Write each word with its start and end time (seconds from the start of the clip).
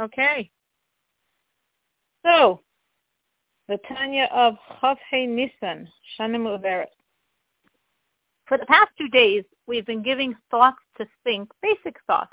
Okay. 0.00 0.50
So, 2.24 2.60
the 3.68 3.78
Tanya 3.88 4.28
of 4.32 4.54
Chavhei 4.82 5.28
Nisan, 5.28 5.88
Shanim 6.18 6.42
Uveret. 6.44 6.86
For 8.46 8.58
the 8.58 8.66
past 8.66 8.90
two 8.98 9.08
days, 9.08 9.44
we've 9.66 9.86
been 9.86 10.02
giving 10.02 10.34
thoughts 10.50 10.80
to 10.98 11.06
think, 11.22 11.50
basic 11.62 11.96
thoughts, 12.06 12.32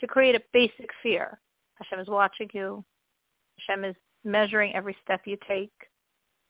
to 0.00 0.06
create 0.06 0.34
a 0.34 0.42
basic 0.52 0.90
fear. 1.02 1.40
Hashem 1.76 2.00
is 2.00 2.08
watching 2.08 2.50
you. 2.52 2.84
Hashem 3.58 3.84
is 3.84 3.96
measuring 4.24 4.74
every 4.74 4.96
step 5.02 5.22
you 5.24 5.38
take. 5.48 5.72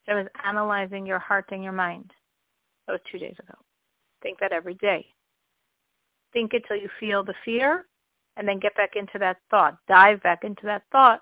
Hashem 0.06 0.26
is 0.26 0.32
analyzing 0.44 1.06
your 1.06 1.18
heart 1.18 1.46
and 1.52 1.62
your 1.62 1.72
mind. 1.72 2.10
That 2.86 2.94
was 2.94 3.00
two 3.12 3.18
days 3.18 3.36
ago. 3.38 3.54
Think 4.22 4.40
that 4.40 4.52
every 4.52 4.74
day. 4.74 5.06
Think 6.32 6.54
it 6.54 6.64
till 6.66 6.76
you 6.76 6.88
feel 6.98 7.22
the 7.22 7.34
fear, 7.44 7.86
and 8.40 8.48
then 8.48 8.58
get 8.58 8.74
back 8.74 8.96
into 8.96 9.18
that 9.18 9.36
thought. 9.50 9.76
Dive 9.86 10.22
back 10.22 10.44
into 10.44 10.62
that 10.64 10.82
thought 10.90 11.20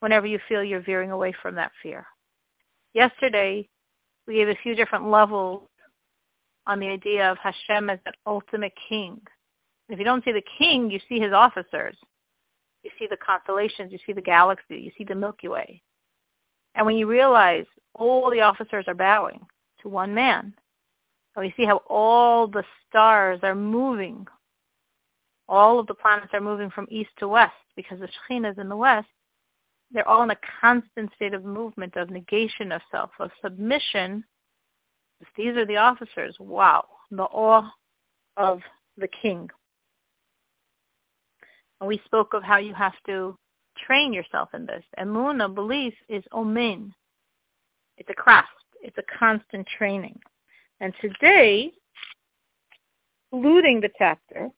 whenever 0.00 0.26
you 0.26 0.38
feel 0.48 0.64
you're 0.64 0.80
veering 0.80 1.10
away 1.10 1.34
from 1.42 1.54
that 1.56 1.70
fear. 1.82 2.06
Yesterday, 2.94 3.68
we 4.26 4.36
gave 4.36 4.48
a 4.48 4.56
few 4.62 4.74
different 4.74 5.10
levels 5.10 5.68
on 6.66 6.80
the 6.80 6.88
idea 6.88 7.30
of 7.30 7.36
Hashem 7.36 7.90
as 7.90 7.98
an 8.06 8.14
ultimate 8.26 8.72
king. 8.88 9.20
If 9.90 9.98
you 9.98 10.06
don't 10.06 10.24
see 10.24 10.32
the 10.32 10.42
king, 10.58 10.90
you 10.90 10.98
see 11.06 11.20
his 11.20 11.34
officers. 11.34 11.98
You 12.82 12.90
see 12.98 13.06
the 13.10 13.18
constellations, 13.18 13.92
you 13.92 13.98
see 14.06 14.14
the 14.14 14.22
galaxy, 14.22 14.78
you 14.78 14.90
see 14.96 15.04
the 15.04 15.14
Milky 15.14 15.48
Way. 15.48 15.82
And 16.76 16.86
when 16.86 16.96
you 16.96 17.06
realize 17.06 17.66
all 17.94 18.30
the 18.30 18.40
officers 18.40 18.86
are 18.88 18.94
bowing 18.94 19.40
to 19.82 19.90
one 19.90 20.14
man, 20.14 20.54
and 21.36 21.44
we 21.44 21.52
see 21.58 21.66
how 21.66 21.82
all 21.90 22.46
the 22.46 22.64
stars 22.88 23.40
are 23.42 23.54
moving, 23.54 24.26
all 25.48 25.78
of 25.78 25.86
the 25.86 25.94
planets 25.94 26.32
are 26.32 26.40
moving 26.40 26.70
from 26.70 26.86
east 26.90 27.10
to 27.18 27.28
west 27.28 27.52
because 27.76 27.98
the 28.00 28.08
Shekhinah 28.08 28.52
is 28.52 28.58
in 28.58 28.68
the 28.68 28.76
west, 28.76 29.08
they're 29.92 30.08
all 30.08 30.22
in 30.22 30.30
a 30.30 30.38
constant 30.60 31.10
state 31.14 31.34
of 31.34 31.44
movement, 31.44 31.96
of 31.96 32.10
negation 32.10 32.72
of 32.72 32.80
self, 32.90 33.10
of 33.20 33.30
submission. 33.42 34.24
If 35.20 35.28
these 35.36 35.56
are 35.56 35.66
the 35.66 35.76
officers, 35.76 36.36
wow, 36.40 36.84
the 37.10 37.22
awe 37.22 37.70
of 38.36 38.60
the 38.96 39.08
king. 39.22 39.48
And 41.80 41.88
we 41.88 42.00
spoke 42.04 42.34
of 42.34 42.42
how 42.42 42.58
you 42.58 42.74
have 42.74 42.94
to 43.06 43.36
train 43.86 44.12
yourself 44.12 44.48
in 44.54 44.66
this. 44.66 44.84
Emuna, 44.98 45.52
belief, 45.54 45.94
is 46.08 46.24
omin. 46.32 46.92
It's 47.98 48.10
a 48.10 48.14
craft. 48.14 48.48
It's 48.82 48.96
a 48.98 49.18
constant 49.18 49.66
training. 49.78 50.18
And 50.80 50.92
today, 51.00 51.72
concluding 53.30 53.80
the 53.80 53.90
chapter, 53.98 54.50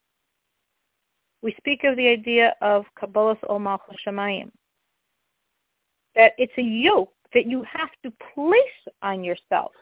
we 1.42 1.54
speak 1.58 1.84
of 1.84 1.96
the 1.96 2.08
idea 2.08 2.54
of 2.60 2.84
Kabbalah's 3.00 3.40
Omach 3.48 3.80
Shemayim 4.06 4.50
that 6.14 6.32
it's 6.38 6.52
a 6.56 6.62
yoke 6.62 7.12
that 7.34 7.46
you 7.46 7.62
have 7.70 7.90
to 8.02 8.12
place 8.34 8.94
on 9.02 9.22
yourself. 9.22 9.72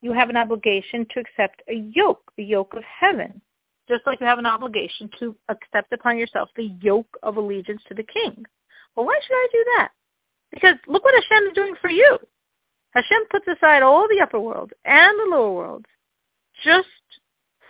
You 0.00 0.12
have 0.12 0.30
an 0.30 0.36
obligation 0.36 1.06
to 1.12 1.20
accept 1.20 1.62
a 1.68 1.74
yoke, 1.94 2.30
the 2.36 2.44
yoke 2.44 2.74
of 2.74 2.84
heaven, 2.84 3.40
just 3.88 4.06
like 4.06 4.20
you 4.20 4.26
have 4.26 4.38
an 4.38 4.46
obligation 4.46 5.10
to 5.18 5.34
accept 5.48 5.92
upon 5.92 6.16
yourself 6.16 6.48
the 6.56 6.72
yoke 6.80 7.18
of 7.22 7.36
allegiance 7.36 7.82
to 7.88 7.94
the 7.94 8.04
king. 8.04 8.44
Well, 8.94 9.06
why 9.06 9.18
should 9.26 9.34
I 9.34 9.48
do 9.50 9.64
that? 9.76 9.88
Because 10.52 10.74
look 10.86 11.04
what 11.04 11.14
Hashem 11.14 11.48
is 11.48 11.54
doing 11.54 11.74
for 11.80 11.90
you. 11.90 12.18
Hashem 12.90 13.24
puts 13.30 13.46
aside 13.48 13.82
all 13.82 14.06
the 14.08 14.20
upper 14.20 14.38
world 14.38 14.72
and 14.84 15.18
the 15.18 15.36
lower 15.36 15.52
world 15.52 15.86
just 16.62 16.86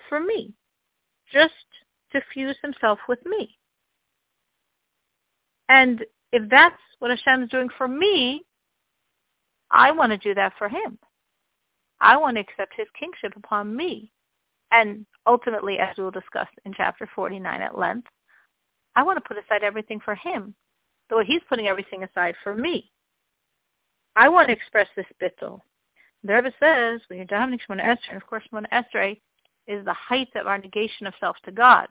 for 0.08 0.20
me, 0.20 0.52
just 1.32 1.54
to 2.14 2.22
fuse 2.32 2.56
himself 2.62 2.98
with 3.08 3.24
me. 3.26 3.56
And 5.68 6.04
if 6.32 6.48
that's 6.50 6.80
what 6.98 7.10
Hashem 7.10 7.44
is 7.44 7.50
doing 7.50 7.68
for 7.76 7.88
me, 7.88 8.44
I 9.70 9.92
want 9.92 10.12
to 10.12 10.18
do 10.18 10.34
that 10.34 10.52
for 10.58 10.68
him. 10.68 10.98
I 12.00 12.16
want 12.16 12.36
to 12.36 12.40
accept 12.40 12.74
his 12.76 12.86
kingship 12.98 13.36
upon 13.36 13.74
me. 13.74 14.12
And 14.72 15.06
ultimately, 15.26 15.78
as 15.78 15.96
we'll 15.96 16.10
discuss 16.10 16.48
in 16.64 16.74
chapter 16.76 17.08
49 17.14 17.62
at 17.62 17.78
length, 17.78 18.08
I 18.96 19.02
want 19.02 19.16
to 19.16 19.28
put 19.28 19.42
aside 19.42 19.62
everything 19.62 20.00
for 20.04 20.14
him, 20.14 20.54
though 21.10 21.22
he's 21.24 21.42
putting 21.48 21.66
everything 21.66 22.04
aside 22.04 22.34
for 22.42 22.54
me. 22.54 22.90
I 24.16 24.28
want 24.28 24.48
to 24.48 24.52
express 24.54 24.88
this 24.96 25.06
bittul. 25.20 25.60
The 26.22 26.34
Rebbe 26.34 26.52
says, 26.60 27.00
when 27.08 27.18
you're 27.18 27.26
davening 27.26 27.58
Shemona 27.68 27.84
Esrei, 27.84 28.08
and 28.10 28.16
of 28.16 28.26
course 28.26 28.44
Shemona 28.52 28.66
Esrei 28.72 29.20
is 29.66 29.84
the 29.84 29.94
height 29.94 30.28
of 30.36 30.46
our 30.46 30.58
negation 30.58 31.06
of 31.06 31.14
self 31.20 31.36
to 31.44 31.52
God. 31.52 31.88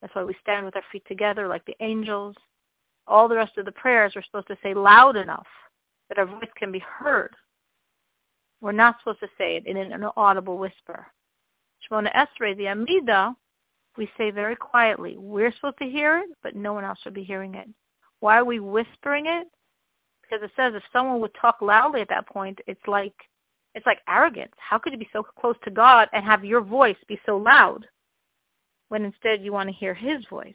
That's 0.00 0.14
why 0.14 0.24
we 0.24 0.36
stand 0.40 0.64
with 0.64 0.76
our 0.76 0.82
feet 0.90 1.04
together 1.06 1.46
like 1.46 1.64
the 1.66 1.76
angels, 1.80 2.36
all 3.06 3.28
the 3.28 3.36
rest 3.36 3.58
of 3.58 3.64
the 3.64 3.72
prayers 3.72 4.12
we're 4.14 4.22
supposed 4.22 4.48
to 4.48 4.56
say 4.62 4.74
loud 4.74 5.16
enough 5.16 5.46
that 6.08 6.18
our 6.18 6.26
voice 6.26 6.50
can 6.56 6.72
be 6.72 6.80
heard. 6.80 7.34
We're 8.60 8.72
not 8.72 8.96
supposed 9.00 9.20
to 9.20 9.28
say 9.38 9.56
it 9.56 9.66
in 9.66 9.76
an 9.76 10.04
audible 10.16 10.58
whisper. 10.58 11.06
Shemona 11.90 12.12
Esrei, 12.14 12.56
the 12.56 12.68
Amida, 12.68 13.34
we 13.96 14.08
say 14.18 14.30
very 14.30 14.56
quietly. 14.56 15.16
We're 15.18 15.52
supposed 15.52 15.78
to 15.78 15.88
hear 15.88 16.18
it, 16.18 16.30
but 16.42 16.54
no 16.54 16.72
one 16.72 16.84
else 16.84 16.98
should 17.02 17.14
be 17.14 17.24
hearing 17.24 17.54
it. 17.54 17.68
Why 18.20 18.38
are 18.38 18.44
we 18.44 18.60
whispering 18.60 19.26
it? 19.26 19.48
Because 20.22 20.44
it 20.44 20.52
says 20.56 20.74
if 20.74 20.82
someone 20.92 21.20
would 21.20 21.34
talk 21.40 21.60
loudly 21.60 22.00
at 22.02 22.08
that 22.10 22.28
point, 22.28 22.58
it's 22.66 22.86
like 22.86 23.14
it's 23.74 23.86
like 23.86 23.98
arrogance. 24.08 24.52
How 24.58 24.78
could 24.78 24.92
you 24.92 24.98
be 24.98 25.08
so 25.12 25.22
close 25.22 25.56
to 25.64 25.70
God 25.70 26.08
and 26.12 26.24
have 26.24 26.44
your 26.44 26.60
voice 26.60 26.96
be 27.06 27.20
so 27.24 27.36
loud 27.36 27.86
when 28.90 29.04
instead 29.04 29.42
you 29.42 29.52
want 29.52 29.68
to 29.68 29.74
hear 29.74 29.94
his 29.94 30.24
voice? 30.28 30.54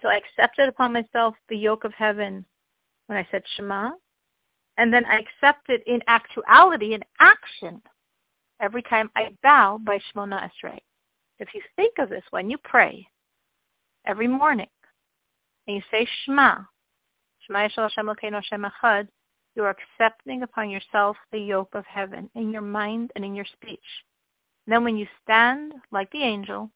So 0.00 0.08
I 0.08 0.18
accepted 0.18 0.68
upon 0.68 0.92
myself 0.92 1.34
the 1.48 1.56
yoke 1.56 1.84
of 1.84 1.92
heaven 1.94 2.44
when 3.06 3.18
I 3.18 3.26
said 3.30 3.42
Shema. 3.56 3.90
And 4.78 4.92
then 4.92 5.06
I 5.06 5.18
accepted 5.18 5.80
in 5.86 6.00
actuality, 6.06 6.92
in 6.92 7.02
action, 7.18 7.80
every 8.60 8.82
time 8.82 9.10
I 9.16 9.30
bow 9.42 9.80
by 9.82 9.98
Shemona 9.98 10.48
Esrei. 10.48 10.78
If 11.38 11.48
you 11.54 11.62
think 11.76 11.94
of 11.98 12.10
this 12.10 12.24
when 12.30 12.50
you 12.50 12.58
pray 12.62 13.06
every 14.06 14.28
morning, 14.28 14.68
and 15.66 15.76
you 15.76 15.82
say 15.90 16.06
Shema, 16.24 16.58
Shema 17.40 17.60
Yisrael 17.60 17.90
Hashem 17.90 18.06
Elokeinu 18.06 18.34
Hashem 18.34 18.66
Echad, 18.66 19.08
you 19.54 19.64
are 19.64 19.74
accepting 19.98 20.42
upon 20.42 20.68
yourself 20.68 21.16
the 21.32 21.38
yoke 21.38 21.74
of 21.74 21.86
heaven 21.86 22.28
in 22.34 22.52
your 22.52 22.62
mind 22.62 23.10
and 23.16 23.24
in 23.24 23.34
your 23.34 23.46
speech. 23.46 23.80
Then 24.66 24.84
when 24.84 24.96
you 24.96 25.06
stand 25.22 25.74
like 25.92 26.10
the 26.12 26.22
angel, 26.22 26.70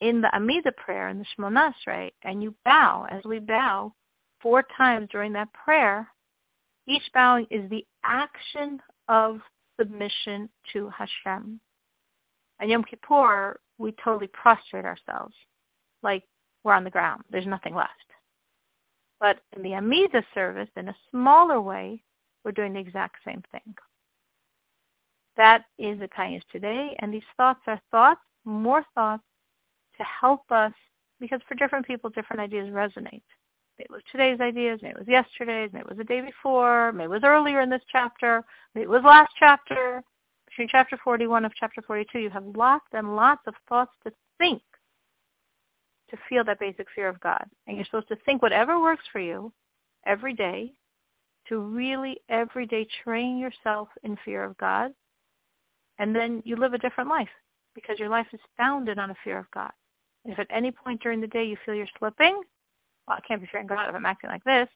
in 0.00 0.20
the 0.20 0.34
Amida 0.34 0.72
prayer 0.72 1.08
in 1.08 1.18
the 1.18 1.24
Shemona 1.24 1.72
Esrei, 1.72 2.10
and 2.22 2.42
you 2.42 2.54
bow, 2.64 3.06
as 3.10 3.24
we 3.24 3.38
bow 3.38 3.94
four 4.40 4.64
times 4.76 5.08
during 5.10 5.32
that 5.32 5.52
prayer, 5.52 6.08
each 6.86 7.02
bowing 7.14 7.46
is 7.50 7.68
the 7.70 7.86
action 8.04 8.80
of 9.08 9.40
submission 9.80 10.48
to 10.72 10.90
Hashem. 10.90 11.58
And 12.60 12.70
Yom 12.70 12.84
Kippur, 12.84 13.58
we 13.78 13.92
totally 14.04 14.28
prostrate 14.28 14.84
ourselves, 14.84 15.34
like 16.02 16.24
we're 16.62 16.74
on 16.74 16.84
the 16.84 16.90
ground. 16.90 17.22
There's 17.30 17.46
nothing 17.46 17.74
left. 17.74 17.90
But 19.20 19.40
in 19.56 19.62
the 19.62 19.74
Amida 19.74 20.22
service, 20.34 20.68
in 20.76 20.88
a 20.88 20.96
smaller 21.10 21.60
way, 21.60 22.02
we're 22.44 22.52
doing 22.52 22.74
the 22.74 22.80
exact 22.80 23.16
same 23.24 23.42
thing. 23.50 23.74
That 25.36 25.64
is 25.78 25.98
the 25.98 26.08
kindness 26.08 26.44
today, 26.52 26.96
and 27.00 27.12
these 27.12 27.22
thoughts 27.36 27.60
are 27.66 27.80
thoughts, 27.90 28.20
more 28.44 28.84
thoughts 28.94 29.24
to 29.98 30.04
help 30.04 30.42
us 30.50 30.72
because 31.20 31.40
for 31.48 31.54
different 31.54 31.86
people, 31.86 32.10
different 32.10 32.40
ideas 32.40 32.68
resonate. 32.68 33.22
Maybe 33.76 33.86
it 33.86 33.90
was 33.90 34.02
today's 34.12 34.40
ideas, 34.40 34.80
maybe 34.82 34.94
it 34.94 34.98
was 34.98 35.08
yesterday's, 35.08 35.70
maybe 35.72 35.82
it 35.82 35.88
was 35.88 35.98
the 35.98 36.04
day 36.04 36.20
before, 36.20 36.92
maybe 36.92 37.04
it 37.04 37.10
was 37.10 37.24
earlier 37.24 37.60
in 37.60 37.70
this 37.70 37.82
chapter, 37.90 38.44
maybe 38.74 38.84
it 38.84 38.90
was 38.90 39.02
last 39.04 39.32
chapter. 39.38 40.02
Between 40.46 40.68
chapter 40.70 40.96
41 41.02 41.44
of 41.44 41.52
chapter 41.58 41.82
42, 41.82 42.18
you 42.20 42.30
have 42.30 42.46
lots 42.56 42.86
and 42.92 43.16
lots 43.16 43.42
of 43.48 43.54
thoughts 43.68 43.90
to 44.04 44.12
think 44.38 44.62
to 46.10 46.16
feel 46.28 46.44
that 46.44 46.60
basic 46.60 46.86
fear 46.94 47.08
of 47.08 47.18
God. 47.20 47.44
And 47.66 47.76
you're 47.76 47.86
supposed 47.86 48.08
to 48.08 48.16
think 48.24 48.42
whatever 48.42 48.80
works 48.80 49.04
for 49.10 49.18
you 49.18 49.52
every 50.06 50.34
day 50.34 50.72
to 51.48 51.58
really 51.58 52.20
every 52.28 52.66
day 52.66 52.86
train 53.02 53.38
yourself 53.38 53.88
in 54.02 54.16
fear 54.24 54.44
of 54.44 54.56
God. 54.58 54.92
And 55.98 56.14
then 56.14 56.42
you 56.44 56.56
live 56.56 56.74
a 56.74 56.78
different 56.78 57.10
life 57.10 57.28
because 57.74 57.98
your 57.98 58.08
life 58.08 58.26
is 58.32 58.40
founded 58.56 58.98
on 58.98 59.10
a 59.10 59.16
fear 59.22 59.38
of 59.38 59.50
God. 59.52 59.72
If 60.24 60.38
at 60.38 60.46
any 60.50 60.70
point 60.70 61.02
during 61.02 61.20
the 61.20 61.26
day 61.26 61.44
you 61.44 61.56
feel 61.64 61.74
you're 61.74 61.86
slipping, 61.98 62.40
well, 63.06 63.18
I 63.18 63.20
can't 63.26 63.40
be 63.40 63.48
fearing 63.50 63.66
God 63.66 63.88
if 63.88 63.94
I'm 63.94 64.06
acting 64.06 64.30
like 64.30 64.44
this. 64.44 64.68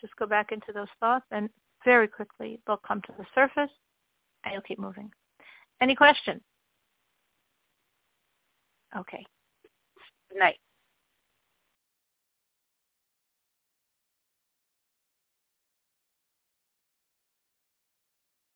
Just 0.00 0.16
go 0.16 0.26
back 0.26 0.52
into 0.52 0.72
those 0.72 0.88
thoughts 1.00 1.26
and 1.30 1.48
very 1.84 2.08
quickly 2.08 2.60
they'll 2.66 2.76
come 2.76 3.00
to 3.02 3.12
the 3.18 3.24
surface 3.34 3.70
and 4.44 4.52
you'll 4.52 4.62
keep 4.62 4.78
moving. 4.78 5.10
Any 5.80 5.94
questions? 5.94 6.42
Okay. 8.96 9.24
Good 10.30 10.38
night. 10.38 10.58